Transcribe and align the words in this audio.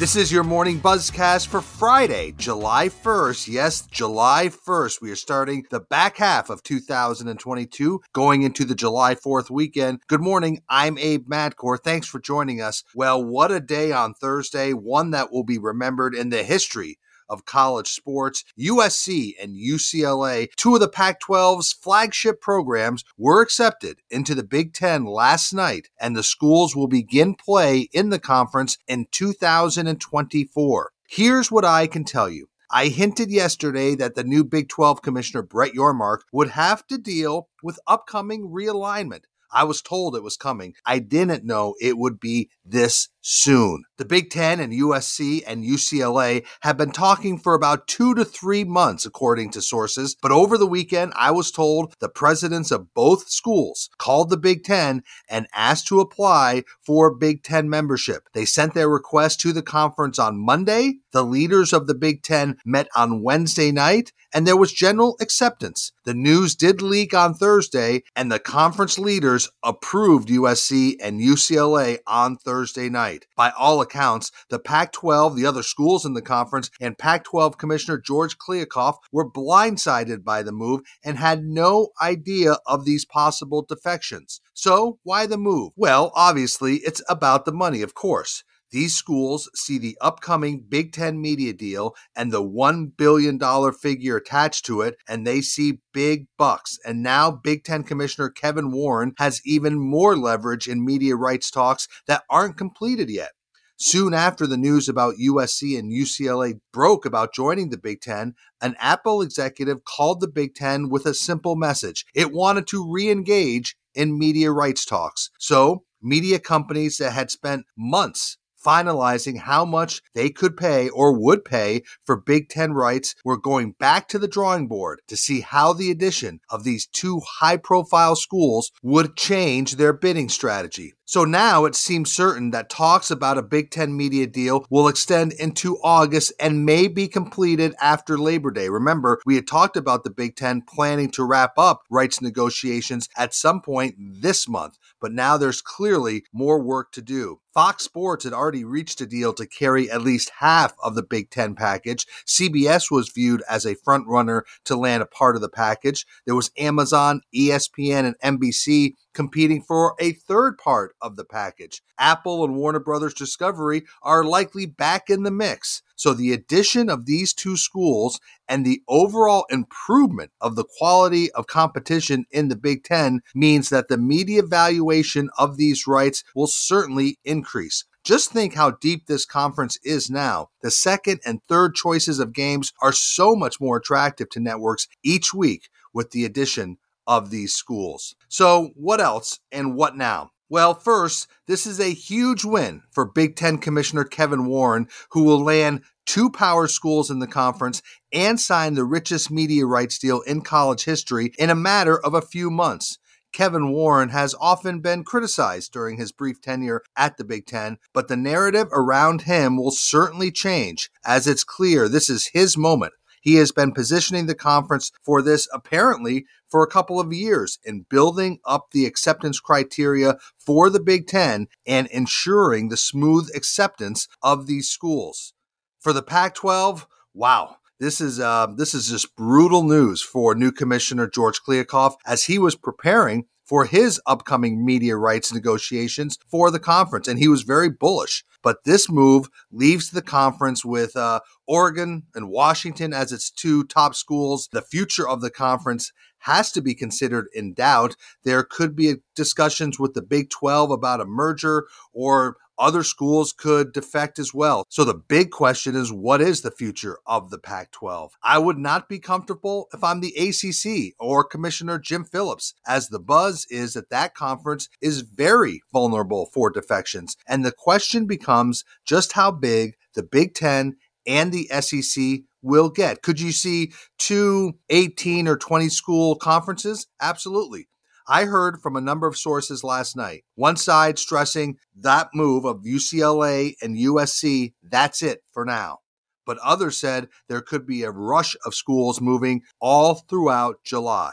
This 0.00 0.16
is 0.16 0.32
your 0.32 0.44
morning 0.44 0.80
buzzcast 0.80 1.48
for 1.48 1.60
Friday, 1.60 2.32
July 2.38 2.88
1st. 2.88 3.48
Yes, 3.48 3.82
July 3.82 4.48
1st. 4.48 5.02
We 5.02 5.10
are 5.10 5.14
starting 5.14 5.66
the 5.68 5.80
back 5.80 6.16
half 6.16 6.48
of 6.48 6.62
2022, 6.62 8.00
going 8.14 8.40
into 8.40 8.64
the 8.64 8.74
July 8.74 9.14
4th 9.14 9.50
weekend. 9.50 10.00
Good 10.06 10.22
morning. 10.22 10.62
I'm 10.70 10.96
Abe 10.96 11.28
Madkour. 11.28 11.78
Thanks 11.78 12.06
for 12.06 12.18
joining 12.18 12.62
us. 12.62 12.82
Well, 12.94 13.22
what 13.22 13.52
a 13.52 13.60
day 13.60 13.92
on 13.92 14.14
Thursday, 14.14 14.72
one 14.72 15.10
that 15.10 15.30
will 15.30 15.44
be 15.44 15.58
remembered 15.58 16.14
in 16.14 16.30
the 16.30 16.44
history 16.44 16.96
of 17.30 17.46
college 17.46 17.88
sports. 17.88 18.44
USC 18.58 19.32
and 19.40 19.56
UCLA, 19.56 20.48
two 20.56 20.74
of 20.74 20.80
the 20.80 20.88
Pac 20.88 21.20
12's 21.22 21.72
flagship 21.72 22.42
programs, 22.42 23.04
were 23.16 23.40
accepted 23.40 24.00
into 24.10 24.34
the 24.34 24.44
Big 24.44 24.74
Ten 24.74 25.06
last 25.06 25.54
night, 25.54 25.88
and 25.98 26.14
the 26.14 26.22
schools 26.22 26.76
will 26.76 26.88
begin 26.88 27.34
play 27.34 27.88
in 27.92 28.10
the 28.10 28.18
conference 28.18 28.76
in 28.86 29.06
2024. 29.10 30.90
Here's 31.08 31.50
what 31.50 31.64
I 31.64 31.86
can 31.86 32.04
tell 32.04 32.28
you. 32.28 32.48
I 32.72 32.86
hinted 32.86 33.32
yesterday 33.32 33.96
that 33.96 34.14
the 34.14 34.22
new 34.22 34.44
Big 34.44 34.68
12 34.68 35.02
commissioner, 35.02 35.42
Brett 35.42 35.72
Yormark, 35.72 36.18
would 36.32 36.50
have 36.50 36.86
to 36.86 36.98
deal 36.98 37.48
with 37.64 37.80
upcoming 37.86 38.48
realignment. 38.48 39.22
I 39.52 39.64
was 39.64 39.82
told 39.82 40.14
it 40.14 40.22
was 40.22 40.36
coming. 40.36 40.74
I 40.86 41.00
didn't 41.00 41.44
know 41.44 41.74
it 41.80 41.98
would 41.98 42.20
be 42.20 42.50
this 42.64 43.08
soon. 43.22 43.84
The 43.98 44.04
Big 44.04 44.30
Ten 44.30 44.60
and 44.60 44.72
USC 44.72 45.42
and 45.46 45.62
UCLA 45.62 46.44
have 46.62 46.78
been 46.78 46.90
talking 46.90 47.38
for 47.38 47.54
about 47.54 47.86
two 47.86 48.14
to 48.14 48.24
three 48.24 48.64
months, 48.64 49.04
according 49.04 49.50
to 49.50 49.60
sources. 49.60 50.16
But 50.20 50.32
over 50.32 50.56
the 50.56 50.66
weekend, 50.66 51.12
I 51.16 51.30
was 51.30 51.50
told 51.50 51.94
the 52.00 52.08
presidents 52.08 52.70
of 52.70 52.94
both 52.94 53.28
schools 53.28 53.90
called 53.98 54.30
the 54.30 54.38
Big 54.38 54.64
Ten 54.64 55.02
and 55.28 55.46
asked 55.54 55.86
to 55.88 56.00
apply 56.00 56.64
for 56.80 57.14
Big 57.14 57.42
Ten 57.42 57.68
membership. 57.68 58.28
They 58.32 58.46
sent 58.46 58.72
their 58.74 58.88
request 58.88 59.40
to 59.40 59.52
the 59.52 59.62
conference 59.62 60.18
on 60.18 60.38
Monday. 60.38 61.00
The 61.12 61.24
leaders 61.24 61.72
of 61.72 61.86
the 61.86 61.94
Big 61.94 62.22
Ten 62.22 62.56
met 62.64 62.88
on 62.94 63.22
Wednesday 63.22 63.70
night, 63.70 64.12
and 64.32 64.46
there 64.46 64.56
was 64.56 64.72
general 64.72 65.16
acceptance. 65.20 65.92
The 66.04 66.14
news 66.14 66.54
did 66.54 66.80
leak 66.80 67.12
on 67.12 67.34
Thursday, 67.34 68.04
and 68.16 68.32
the 68.32 68.38
conference 68.38 68.98
leaders 68.98 69.50
approved 69.62 70.28
USC 70.28 70.94
and 71.02 71.20
UCLA 71.20 71.98
on 72.06 72.36
Thursday 72.36 72.88
night 72.88 73.09
night. 73.10 73.26
By 73.36 73.52
all 73.58 73.80
accounts, 73.80 74.30
the 74.48 74.58
Pac 74.58 74.92
12, 74.92 75.36
the 75.36 75.46
other 75.46 75.62
schools 75.62 76.04
in 76.04 76.14
the 76.14 76.22
conference, 76.22 76.70
and 76.80 76.98
Pac 76.98 77.24
12 77.24 77.58
Commissioner 77.58 77.98
George 77.98 78.36
Kliavkoff 78.38 78.96
were 79.12 79.30
blindsided 79.30 80.24
by 80.24 80.42
the 80.42 80.52
move 80.52 80.82
and 81.04 81.18
had 81.18 81.44
no 81.44 81.88
idea 82.00 82.56
of 82.66 82.84
these 82.84 83.04
possible 83.04 83.62
defections. 83.62 84.40
So, 84.54 84.98
why 85.02 85.26
the 85.26 85.38
move? 85.38 85.72
Well, 85.76 86.12
obviously, 86.14 86.76
it's 86.76 87.02
about 87.08 87.44
the 87.44 87.52
money, 87.52 87.82
of 87.82 87.94
course. 87.94 88.44
These 88.72 88.94
schools 88.94 89.50
see 89.54 89.78
the 89.78 89.98
upcoming 90.00 90.64
Big 90.68 90.92
Ten 90.92 91.20
media 91.20 91.52
deal 91.52 91.94
and 92.14 92.32
the 92.32 92.42
$1 92.42 92.96
billion 92.96 93.38
figure 93.72 94.16
attached 94.16 94.64
to 94.66 94.82
it, 94.82 94.96
and 95.08 95.26
they 95.26 95.40
see 95.40 95.80
big 95.92 96.26
bucks. 96.38 96.78
And 96.84 97.02
now 97.02 97.32
Big 97.32 97.64
Ten 97.64 97.82
Commissioner 97.82 98.30
Kevin 98.30 98.70
Warren 98.70 99.14
has 99.18 99.40
even 99.44 99.80
more 99.80 100.16
leverage 100.16 100.68
in 100.68 100.84
media 100.84 101.16
rights 101.16 101.50
talks 101.50 101.88
that 102.06 102.22
aren't 102.30 102.56
completed 102.56 103.10
yet. 103.10 103.32
Soon 103.76 104.12
after 104.12 104.46
the 104.46 104.58
news 104.58 104.90
about 104.90 105.14
USC 105.16 105.78
and 105.78 105.90
UCLA 105.90 106.60
broke 106.70 107.06
about 107.06 107.32
joining 107.32 107.70
the 107.70 107.78
Big 107.78 108.02
Ten, 108.02 108.34
an 108.60 108.76
Apple 108.78 109.22
executive 109.22 109.84
called 109.84 110.20
the 110.20 110.28
Big 110.28 110.54
Ten 110.54 110.90
with 110.90 111.06
a 111.06 111.14
simple 111.14 111.56
message. 111.56 112.04
It 112.14 112.30
wanted 112.30 112.66
to 112.68 112.86
re 112.86 113.10
engage 113.10 113.76
in 113.94 114.18
media 114.18 114.52
rights 114.52 114.84
talks. 114.84 115.30
So, 115.38 115.84
media 116.02 116.38
companies 116.38 116.98
that 116.98 117.12
had 117.12 117.30
spent 117.30 117.64
months 117.76 118.36
finalizing 118.64 119.38
how 119.38 119.64
much 119.64 120.02
they 120.14 120.30
could 120.30 120.56
pay 120.56 120.88
or 120.88 121.12
would 121.12 121.44
pay 121.44 121.82
for 122.04 122.16
Big 122.16 122.48
Ten 122.48 122.72
rights, 122.72 123.14
we're 123.24 123.36
going 123.36 123.72
back 123.72 124.08
to 124.08 124.18
the 124.18 124.28
drawing 124.28 124.68
board 124.68 125.00
to 125.08 125.16
see 125.16 125.40
how 125.40 125.72
the 125.72 125.90
addition 125.90 126.40
of 126.48 126.64
these 126.64 126.86
two 126.86 127.20
high 127.40 127.56
profile 127.56 128.16
schools 128.16 128.70
would 128.82 129.16
change 129.16 129.76
their 129.76 129.92
bidding 129.92 130.28
strategy. 130.28 130.94
So 131.10 131.24
now 131.24 131.64
it 131.64 131.74
seems 131.74 132.12
certain 132.12 132.52
that 132.52 132.70
talks 132.70 133.10
about 133.10 133.36
a 133.36 133.42
Big 133.42 133.72
Ten 133.72 133.96
media 133.96 134.28
deal 134.28 134.64
will 134.70 134.86
extend 134.86 135.32
into 135.32 135.76
August 135.82 136.32
and 136.38 136.64
may 136.64 136.86
be 136.86 137.08
completed 137.08 137.74
after 137.80 138.16
Labor 138.16 138.52
Day. 138.52 138.68
Remember, 138.68 139.20
we 139.26 139.34
had 139.34 139.48
talked 139.48 139.76
about 139.76 140.04
the 140.04 140.10
Big 140.10 140.36
Ten 140.36 140.62
planning 140.62 141.10
to 141.10 141.24
wrap 141.24 141.54
up 141.58 141.82
rights 141.90 142.22
negotiations 142.22 143.08
at 143.16 143.34
some 143.34 143.60
point 143.60 143.96
this 143.98 144.48
month, 144.48 144.78
but 145.00 145.10
now 145.10 145.36
there's 145.36 145.60
clearly 145.60 146.22
more 146.32 146.62
work 146.62 146.92
to 146.92 147.02
do. 147.02 147.40
Fox 147.52 147.82
Sports 147.82 148.24
had 148.24 148.32
already 148.32 148.64
reached 148.64 149.00
a 149.00 149.06
deal 149.06 149.32
to 149.34 149.46
carry 149.46 149.90
at 149.90 150.02
least 150.02 150.30
half 150.38 150.72
of 150.82 150.94
the 150.94 151.02
Big 151.02 151.30
Ten 151.30 151.54
package. 151.54 152.06
CBS 152.26 152.90
was 152.90 153.10
viewed 153.10 153.42
as 153.48 153.66
a 153.66 153.74
front 153.74 154.06
runner 154.06 154.44
to 154.64 154.76
land 154.76 155.02
a 155.02 155.06
part 155.06 155.34
of 155.34 155.42
the 155.42 155.48
package. 155.48 156.06
There 156.26 156.36
was 156.36 156.52
Amazon, 156.56 157.22
ESPN, 157.34 158.14
and 158.22 158.40
NBC 158.40 158.94
competing 159.14 159.62
for 159.62 159.94
a 159.98 160.12
third 160.12 160.58
part 160.58 160.94
of 161.02 161.16
the 161.16 161.24
package. 161.24 161.82
Apple 161.98 162.44
and 162.44 162.54
Warner 162.54 162.80
Brothers 162.80 163.14
Discovery 163.14 163.84
are 164.02 164.24
likely 164.24 164.66
back 164.66 165.10
in 165.10 165.24
the 165.24 165.30
mix. 165.30 165.82
So 166.00 166.14
the 166.14 166.32
addition 166.32 166.88
of 166.88 167.04
these 167.04 167.34
two 167.34 167.58
schools 167.58 168.20
and 168.48 168.64
the 168.64 168.80
overall 168.88 169.44
improvement 169.50 170.30
of 170.40 170.56
the 170.56 170.64
quality 170.64 171.30
of 171.32 171.46
competition 171.46 172.24
in 172.30 172.48
the 172.48 172.56
Big 172.56 172.84
Ten 172.84 173.20
means 173.34 173.68
that 173.68 173.88
the 173.88 173.98
media 173.98 174.42
valuation 174.42 175.28
of 175.36 175.58
these 175.58 175.86
rights 175.86 176.24
will 176.34 176.46
certainly 176.46 177.18
increase. 177.22 177.84
Just 178.02 178.32
think 178.32 178.54
how 178.54 178.70
deep 178.70 179.08
this 179.08 179.26
conference 179.26 179.78
is 179.84 180.08
now. 180.08 180.48
The 180.62 180.70
second 180.70 181.20
and 181.26 181.42
third 181.50 181.74
choices 181.74 182.18
of 182.18 182.32
games 182.32 182.72
are 182.80 182.94
so 182.94 183.36
much 183.36 183.60
more 183.60 183.76
attractive 183.76 184.30
to 184.30 184.40
networks 184.40 184.88
each 185.04 185.34
week 185.34 185.68
with 185.92 186.12
the 186.12 186.24
addition 186.24 186.78
of 187.06 187.28
these 187.28 187.52
schools. 187.52 188.14
So, 188.26 188.70
what 188.74 189.02
else 189.02 189.40
and 189.52 189.76
what 189.76 189.98
now? 189.98 190.30
Well, 190.52 190.74
first, 190.74 191.28
this 191.46 191.64
is 191.64 191.78
a 191.78 191.94
huge 191.94 192.44
win 192.44 192.82
for 192.90 193.04
Big 193.04 193.36
Ten 193.36 193.58
Commissioner 193.58 194.02
Kevin 194.02 194.46
Warren, 194.46 194.88
who 195.12 195.22
will 195.22 195.44
land 195.44 195.82
two 196.06 196.28
power 196.28 196.66
schools 196.66 197.08
in 197.08 197.20
the 197.20 197.28
conference 197.28 197.82
and 198.12 198.40
sign 198.40 198.74
the 198.74 198.82
richest 198.82 199.30
media 199.30 199.64
rights 199.64 199.96
deal 199.96 200.22
in 200.22 200.40
college 200.40 200.86
history 200.86 201.32
in 201.38 201.50
a 201.50 201.54
matter 201.54 201.96
of 201.96 202.14
a 202.14 202.20
few 202.20 202.50
months. 202.50 202.98
Kevin 203.32 203.70
Warren 203.70 204.08
has 204.08 204.34
often 204.40 204.80
been 204.80 205.04
criticized 205.04 205.70
during 205.72 205.98
his 205.98 206.10
brief 206.10 206.40
tenure 206.40 206.82
at 206.96 207.16
the 207.16 207.22
Big 207.22 207.46
Ten, 207.46 207.78
but 207.94 208.08
the 208.08 208.16
narrative 208.16 208.66
around 208.72 209.22
him 209.22 209.56
will 209.56 209.70
certainly 209.70 210.32
change 210.32 210.90
as 211.06 211.28
it's 211.28 211.44
clear 211.44 211.88
this 211.88 212.10
is 212.10 212.30
his 212.32 212.56
moment 212.56 212.94
he 213.20 213.34
has 213.36 213.52
been 213.52 213.72
positioning 213.72 214.26
the 214.26 214.34
conference 214.34 214.90
for 215.04 215.22
this 215.22 215.48
apparently 215.52 216.26
for 216.48 216.62
a 216.62 216.70
couple 216.70 216.98
of 216.98 217.12
years 217.12 217.58
in 217.64 217.86
building 217.88 218.40
up 218.44 218.70
the 218.72 218.86
acceptance 218.86 219.38
criteria 219.38 220.16
for 220.38 220.68
the 220.68 220.80
Big 220.80 221.06
Ten 221.06 221.46
and 221.66 221.86
ensuring 221.88 222.68
the 222.68 222.76
smooth 222.76 223.28
acceptance 223.34 224.08
of 224.22 224.46
these 224.46 224.68
schools. 224.68 225.32
For 225.78 225.92
the 225.92 226.02
Pac 226.02 226.34
12, 226.34 226.86
wow. 227.14 227.56
This 227.78 227.98
is 228.02 228.20
uh, 228.20 228.48
this 228.54 228.74
is 228.74 228.90
just 228.90 229.16
brutal 229.16 229.62
news 229.62 230.02
for 230.02 230.34
new 230.34 230.52
commissioner 230.52 231.08
George 231.08 231.40
Kliavkoff 231.40 231.94
as 232.06 232.24
he 232.24 232.38
was 232.38 232.54
preparing 232.54 233.24
for 233.42 233.64
his 233.64 233.98
upcoming 234.06 234.64
media 234.64 234.96
rights 234.96 235.32
negotiations 235.32 236.18
for 236.30 236.50
the 236.50 236.60
conference, 236.60 237.08
and 237.08 237.18
he 237.18 237.26
was 237.26 237.42
very 237.42 237.70
bullish. 237.70 238.22
But 238.42 238.64
this 238.64 238.90
move 238.90 239.28
leaves 239.50 239.90
the 239.90 240.02
conference 240.02 240.64
with 240.64 240.96
uh, 240.96 241.20
Oregon 241.46 242.04
and 242.14 242.30
Washington 242.30 242.92
as 242.92 243.12
its 243.12 243.30
two 243.30 243.64
top 243.64 243.94
schools. 243.94 244.48
The 244.52 244.62
future 244.62 245.08
of 245.08 245.20
the 245.20 245.30
conference 245.30 245.92
has 246.20 246.52
to 246.52 246.60
be 246.60 246.74
considered 246.74 247.26
in 247.34 247.54
doubt. 247.54 247.96
There 248.24 248.42
could 248.42 248.76
be 248.76 248.96
discussions 249.14 249.78
with 249.78 249.94
the 249.94 250.02
Big 250.02 250.30
12 250.30 250.70
about 250.70 251.00
a 251.00 251.06
merger 251.06 251.66
or 251.92 252.36
Other 252.60 252.82
schools 252.82 253.32
could 253.32 253.72
defect 253.72 254.18
as 254.18 254.34
well. 254.34 254.64
So 254.68 254.84
the 254.84 254.94
big 254.94 255.30
question 255.30 255.74
is 255.74 255.90
what 255.90 256.20
is 256.20 256.42
the 256.42 256.50
future 256.50 256.98
of 257.06 257.30
the 257.30 257.38
Pac 257.38 257.70
12? 257.72 258.12
I 258.22 258.38
would 258.38 258.58
not 258.58 258.88
be 258.88 258.98
comfortable 258.98 259.68
if 259.72 259.82
I'm 259.82 260.00
the 260.00 260.14
ACC 260.14 260.94
or 261.00 261.24
Commissioner 261.24 261.78
Jim 261.78 262.04
Phillips, 262.04 262.52
as 262.66 262.88
the 262.88 263.00
buzz 263.00 263.46
is 263.48 263.72
that 263.72 263.88
that 263.88 264.14
conference 264.14 264.68
is 264.82 265.00
very 265.00 265.62
vulnerable 265.72 266.28
for 266.34 266.50
defections. 266.50 267.16
And 267.26 267.44
the 267.44 267.52
question 267.52 268.06
becomes 268.06 268.62
just 268.84 269.12
how 269.12 269.30
big 269.30 269.76
the 269.94 270.02
Big 270.02 270.34
Ten 270.34 270.76
and 271.06 271.32
the 271.32 271.46
SEC 271.60 272.20
will 272.42 272.68
get. 272.68 273.02
Could 273.02 273.20
you 273.20 273.32
see 273.32 273.72
two 273.98 274.54
18 274.68 275.28
or 275.28 275.36
20 275.36 275.68
school 275.68 276.16
conferences? 276.16 276.86
Absolutely. 277.00 277.68
I 278.10 278.24
heard 278.24 278.60
from 278.60 278.74
a 278.74 278.80
number 278.80 279.06
of 279.06 279.16
sources 279.16 279.62
last 279.62 279.96
night. 279.96 280.24
One 280.34 280.56
side 280.56 280.98
stressing 280.98 281.58
that 281.76 282.08
move 282.12 282.44
of 282.44 282.64
UCLA 282.64 283.54
and 283.62 283.78
USC, 283.78 284.52
that's 284.64 285.00
it 285.00 285.22
for 285.30 285.44
now. 285.44 285.78
But 286.26 286.38
others 286.38 286.76
said 286.76 287.06
there 287.28 287.40
could 287.40 287.68
be 287.68 287.84
a 287.84 287.92
rush 287.92 288.34
of 288.44 288.56
schools 288.56 289.00
moving 289.00 289.42
all 289.60 289.94
throughout 289.94 290.56
July. 290.64 291.12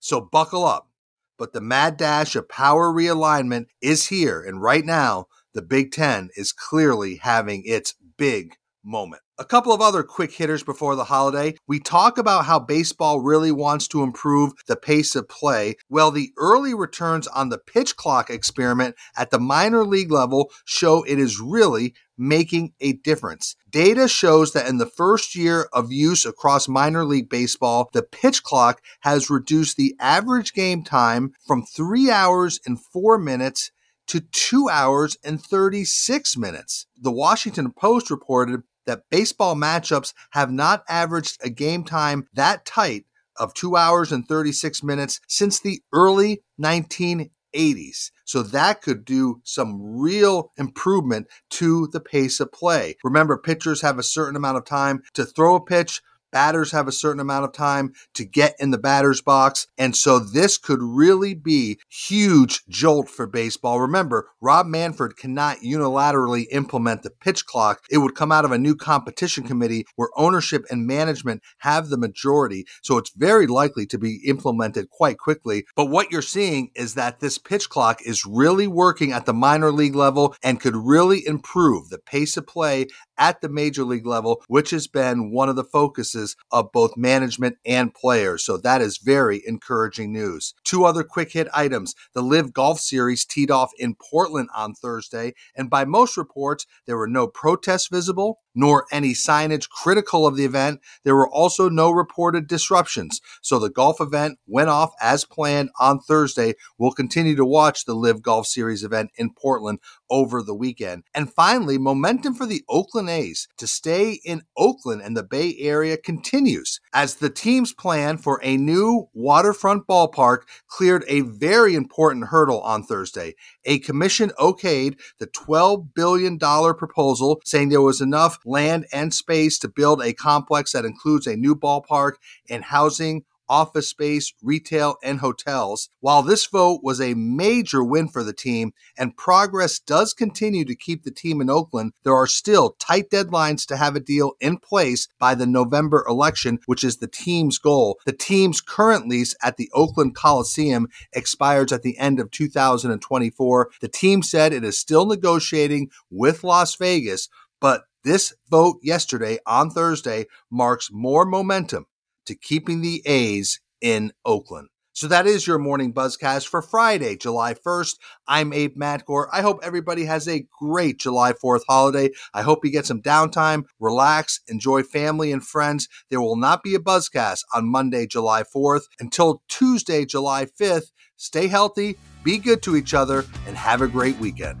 So 0.00 0.22
buckle 0.22 0.64
up. 0.64 0.88
But 1.36 1.52
the 1.52 1.60
mad 1.60 1.98
dash 1.98 2.34
of 2.34 2.48
power 2.48 2.90
realignment 2.90 3.66
is 3.82 4.06
here. 4.06 4.40
And 4.40 4.62
right 4.62 4.86
now, 4.86 5.26
the 5.52 5.60
Big 5.60 5.92
Ten 5.92 6.30
is 6.34 6.50
clearly 6.50 7.16
having 7.16 7.62
its 7.66 7.94
big 8.16 8.56
moment. 8.84 9.22
A 9.38 9.44
couple 9.44 9.72
of 9.72 9.80
other 9.80 10.02
quick 10.02 10.32
hitters 10.32 10.62
before 10.62 10.94
the 10.94 11.04
holiday. 11.04 11.54
We 11.66 11.80
talk 11.80 12.18
about 12.18 12.44
how 12.44 12.58
baseball 12.58 13.20
really 13.20 13.52
wants 13.52 13.88
to 13.88 14.02
improve 14.02 14.52
the 14.66 14.76
pace 14.76 15.16
of 15.16 15.28
play. 15.28 15.76
Well, 15.88 16.10
the 16.10 16.32
early 16.36 16.74
returns 16.74 17.26
on 17.28 17.48
the 17.48 17.58
pitch 17.58 17.96
clock 17.96 18.30
experiment 18.30 18.94
at 19.16 19.30
the 19.30 19.40
minor 19.40 19.84
league 19.84 20.12
level 20.12 20.50
show 20.64 21.02
it 21.04 21.18
is 21.18 21.40
really 21.40 21.94
making 22.18 22.72
a 22.80 22.92
difference. 22.92 23.56
Data 23.68 24.06
shows 24.06 24.52
that 24.52 24.68
in 24.68 24.78
the 24.78 24.86
first 24.86 25.34
year 25.34 25.68
of 25.72 25.92
use 25.92 26.24
across 26.24 26.68
minor 26.68 27.04
league 27.04 27.28
baseball, 27.28 27.88
the 27.92 28.02
pitch 28.02 28.42
clock 28.42 28.80
has 29.00 29.30
reduced 29.30 29.76
the 29.76 29.96
average 29.98 30.52
game 30.52 30.84
time 30.84 31.32
from 31.46 31.64
three 31.64 32.10
hours 32.10 32.60
and 32.66 32.80
four 32.80 33.18
minutes 33.18 33.70
to 34.08 34.20
two 34.20 34.68
hours 34.68 35.16
and 35.24 35.40
36 35.40 36.36
minutes. 36.36 36.86
The 37.00 37.12
Washington 37.12 37.72
Post 37.72 38.10
reported 38.10 38.62
that 38.86 39.04
baseball 39.10 39.54
matchups 39.54 40.12
have 40.30 40.50
not 40.50 40.84
averaged 40.88 41.38
a 41.42 41.50
game 41.50 41.84
time 41.84 42.28
that 42.34 42.64
tight 42.64 43.04
of 43.36 43.54
two 43.54 43.76
hours 43.76 44.12
and 44.12 44.26
36 44.26 44.82
minutes 44.82 45.20
since 45.26 45.60
the 45.60 45.80
early 45.92 46.42
1980s. 46.60 48.10
So 48.24 48.42
that 48.42 48.82
could 48.82 49.04
do 49.04 49.40
some 49.44 49.98
real 49.98 50.52
improvement 50.56 51.28
to 51.50 51.88
the 51.88 52.00
pace 52.00 52.40
of 52.40 52.52
play. 52.52 52.96
Remember, 53.04 53.36
pitchers 53.36 53.82
have 53.82 53.98
a 53.98 54.02
certain 54.02 54.36
amount 54.36 54.58
of 54.58 54.64
time 54.64 55.02
to 55.14 55.24
throw 55.24 55.56
a 55.56 55.64
pitch 55.64 56.02
Batters 56.32 56.72
have 56.72 56.88
a 56.88 56.92
certain 56.92 57.20
amount 57.20 57.44
of 57.44 57.52
time 57.52 57.92
to 58.14 58.24
get 58.24 58.56
in 58.58 58.70
the 58.70 58.78
batter's 58.78 59.20
box. 59.20 59.66
And 59.76 59.94
so 59.94 60.18
this 60.18 60.56
could 60.56 60.80
really 60.82 61.34
be 61.34 61.78
huge 61.88 62.62
jolt 62.68 63.10
for 63.10 63.26
baseball. 63.26 63.80
Remember, 63.80 64.28
Rob 64.40 64.66
Manfred 64.66 65.16
cannot 65.16 65.58
unilaterally 65.58 66.46
implement 66.50 67.02
the 67.02 67.10
pitch 67.10 67.44
clock. 67.44 67.82
It 67.90 67.98
would 67.98 68.14
come 68.14 68.32
out 68.32 68.44
of 68.46 68.52
a 68.52 68.58
new 68.58 68.74
competition 68.74 69.44
committee 69.44 69.84
where 69.96 70.08
ownership 70.16 70.64
and 70.70 70.86
management 70.86 71.42
have 71.58 71.88
the 71.88 71.98
majority. 71.98 72.64
So 72.82 72.96
it's 72.96 73.12
very 73.14 73.46
likely 73.46 73.84
to 73.86 73.98
be 73.98 74.22
implemented 74.26 74.88
quite 74.88 75.18
quickly. 75.18 75.66
But 75.76 75.90
what 75.90 76.10
you're 76.10 76.22
seeing 76.22 76.70
is 76.74 76.94
that 76.94 77.20
this 77.20 77.36
pitch 77.36 77.68
clock 77.68 78.00
is 78.06 78.24
really 78.24 78.66
working 78.66 79.12
at 79.12 79.26
the 79.26 79.34
minor 79.34 79.70
league 79.70 79.94
level 79.94 80.34
and 80.42 80.60
could 80.60 80.76
really 80.76 81.26
improve 81.26 81.90
the 81.90 81.98
pace 81.98 82.36
of 82.36 82.46
play 82.46 82.86
at 83.18 83.40
the 83.40 83.48
major 83.48 83.84
league 83.84 84.06
level, 84.06 84.42
which 84.48 84.70
has 84.70 84.86
been 84.86 85.30
one 85.30 85.48
of 85.48 85.56
the 85.56 85.64
focuses 85.64 86.21
of 86.50 86.72
both 86.72 86.96
management 86.96 87.56
and 87.64 87.94
players. 87.94 88.44
So 88.44 88.56
that 88.58 88.80
is 88.80 88.98
very 88.98 89.42
encouraging 89.46 90.12
news. 90.12 90.54
Two 90.64 90.84
other 90.84 91.02
quick 91.02 91.32
hit 91.32 91.48
items. 91.54 91.94
The 92.14 92.22
LIV 92.22 92.52
Golf 92.52 92.80
Series 92.80 93.24
teed 93.24 93.50
off 93.50 93.72
in 93.78 93.94
Portland 93.94 94.48
on 94.54 94.74
Thursday, 94.74 95.34
and 95.56 95.70
by 95.70 95.84
most 95.84 96.16
reports, 96.16 96.66
there 96.86 96.96
were 96.96 97.08
no 97.08 97.26
protests 97.26 97.88
visible 97.88 98.40
nor 98.54 98.86
any 98.92 99.12
signage 99.12 99.68
critical 99.68 100.26
of 100.26 100.36
the 100.36 100.44
event. 100.44 100.80
There 101.04 101.16
were 101.16 101.30
also 101.30 101.68
no 101.68 101.90
reported 101.90 102.46
disruptions. 102.46 103.20
So 103.40 103.58
the 103.58 103.70
golf 103.70 104.00
event 104.00 104.38
went 104.46 104.68
off 104.68 104.92
as 105.00 105.24
planned 105.24 105.70
on 105.78 106.00
Thursday. 106.00 106.54
We'll 106.78 106.92
continue 106.92 107.36
to 107.36 107.44
watch 107.44 107.84
the 107.84 107.94
LIV 107.94 108.22
Golf 108.22 108.46
Series 108.46 108.84
event 108.84 109.10
in 109.16 109.30
Portland 109.32 109.78
over 110.10 110.42
the 110.42 110.54
weekend. 110.54 111.04
And 111.14 111.32
finally, 111.32 111.78
momentum 111.78 112.34
for 112.34 112.46
the 112.46 112.62
Oakland 112.68 113.08
A's 113.08 113.48
to 113.56 113.66
stay 113.66 114.20
in 114.24 114.42
Oakland 114.56 115.02
and 115.02 115.16
the 115.16 115.22
Bay 115.22 115.56
Area 115.58 115.96
continues 115.96 116.80
as 116.92 117.16
the 117.16 117.30
team's 117.30 117.72
plan 117.72 118.18
for 118.18 118.40
a 118.42 118.56
new 118.56 119.08
waterfront 119.14 119.86
ballpark 119.86 120.42
cleared 120.68 121.04
a 121.08 121.20
very 121.20 121.74
important 121.74 122.26
hurdle 122.26 122.60
on 122.60 122.82
Thursday. 122.82 123.34
A 123.64 123.78
commission 123.78 124.30
okayed 124.38 125.00
the 125.18 125.26
$12 125.26 125.94
billion 125.94 126.38
proposal, 126.38 127.40
saying 127.44 127.68
there 127.68 127.80
was 127.80 128.00
enough 128.00 128.38
land 128.44 128.86
and 128.92 129.12
space 129.12 129.58
to 129.60 129.68
build 129.68 130.02
a 130.02 130.12
complex 130.12 130.72
that 130.72 130.84
includes 130.84 131.26
a 131.26 131.36
new 131.36 131.54
ballpark 131.54 132.14
and 132.48 132.64
housing 132.64 133.24
office 133.52 133.88
space, 133.88 134.32
retail, 134.42 134.96
and 135.04 135.20
hotels. 135.20 135.90
While 136.00 136.22
this 136.22 136.46
vote 136.46 136.80
was 136.82 137.00
a 137.00 137.14
major 137.14 137.84
win 137.84 138.08
for 138.08 138.24
the 138.24 138.32
team 138.32 138.72
and 138.96 139.16
progress 139.16 139.78
does 139.78 140.14
continue 140.14 140.64
to 140.64 140.74
keep 140.74 141.02
the 141.02 141.10
team 141.10 141.40
in 141.40 141.50
Oakland, 141.50 141.92
there 142.02 142.14
are 142.14 142.26
still 142.26 142.76
tight 142.78 143.10
deadlines 143.10 143.66
to 143.66 143.76
have 143.76 143.94
a 143.94 144.00
deal 144.00 144.32
in 144.40 144.56
place 144.56 145.06
by 145.18 145.34
the 145.34 145.46
November 145.46 146.04
election, 146.08 146.60
which 146.64 146.82
is 146.82 146.96
the 146.96 147.06
team's 147.06 147.58
goal. 147.58 148.00
The 148.06 148.12
team's 148.12 148.62
current 148.62 149.06
lease 149.06 149.34
at 149.42 149.58
the 149.58 149.70
Oakland 149.74 150.14
Coliseum 150.14 150.88
expires 151.12 151.72
at 151.72 151.82
the 151.82 151.98
end 151.98 152.20
of 152.20 152.30
2024. 152.30 153.70
The 153.82 153.88
team 153.88 154.22
said 154.22 154.54
it 154.54 154.64
is 154.64 154.78
still 154.78 155.04
negotiating 155.04 155.90
with 156.10 156.42
Las 156.42 156.74
Vegas, 156.76 157.28
but 157.60 157.84
this 158.04 158.34
vote 158.50 158.78
yesterday 158.82 159.38
on 159.46 159.70
Thursday 159.70 160.26
marks 160.50 160.90
more 160.92 161.24
momentum 161.24 161.86
to 162.26 162.34
keeping 162.34 162.80
the 162.80 163.02
A's 163.06 163.60
in 163.80 164.12
Oakland. 164.24 164.68
So 164.94 165.08
that 165.08 165.26
is 165.26 165.46
your 165.46 165.58
morning 165.58 165.94
buzzcast 165.94 166.48
for 166.48 166.60
Friday, 166.60 167.16
July 167.16 167.54
1st. 167.54 167.96
I'm 168.28 168.52
Abe 168.52 168.76
Madkour. 168.76 169.26
I 169.32 169.40
hope 169.40 169.60
everybody 169.62 170.04
has 170.04 170.28
a 170.28 170.46
great 170.60 170.98
July 170.98 171.32
4th 171.32 171.62
holiday. 171.66 172.10
I 172.34 172.42
hope 172.42 172.62
you 172.62 172.70
get 172.70 172.84
some 172.84 173.00
downtime, 173.00 173.64
relax, 173.80 174.40
enjoy 174.48 174.82
family 174.82 175.32
and 175.32 175.42
friends. 175.42 175.88
There 176.10 176.20
will 176.20 176.36
not 176.36 176.62
be 176.62 176.74
a 176.74 176.78
buzzcast 176.78 177.40
on 177.54 177.70
Monday, 177.70 178.06
July 178.06 178.42
4th. 178.42 178.82
Until 179.00 179.42
Tuesday, 179.48 180.04
July 180.04 180.44
5th, 180.44 180.92
stay 181.16 181.48
healthy, 181.48 181.96
be 182.22 182.36
good 182.36 182.62
to 182.64 182.76
each 182.76 182.92
other, 182.92 183.24
and 183.46 183.56
have 183.56 183.80
a 183.80 183.88
great 183.88 184.18
weekend. 184.18 184.60